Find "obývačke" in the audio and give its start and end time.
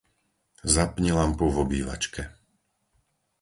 1.65-2.23